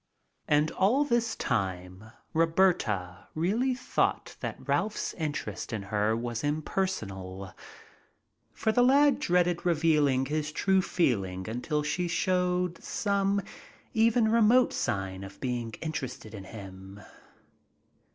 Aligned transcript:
And 0.47 0.71
all 0.71 1.03
this 1.05 1.35
time 1.35 2.05
Roberta 2.33 3.27
really 3.35 3.75
thought 3.75 4.35
that 4.39 4.67
Ralph's 4.67 5.13
interest 5.13 5.71
in 5.71 5.83
her 5.93 6.17
was 6.17 6.43
impersonal, 6.43 7.53
for 8.51 8.71
the 8.71 8.81
lad 8.81 9.19
dreaded 9.19 9.63
revealing 9.63 10.25
his 10.25 10.51
true 10.51 10.81
feeling 10.81 11.47
until 11.47 11.83
she 11.83 12.07
showed 12.07 12.83
some 12.83 13.43
even 13.93 14.27
remote 14.31 14.73
sign 14.73 15.23
of 15.23 15.39
being 15.39 15.69
interested 15.83 16.33
in 16.33 16.45
him. 16.45 16.99